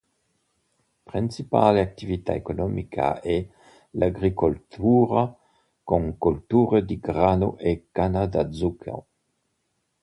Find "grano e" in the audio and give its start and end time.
6.99-7.85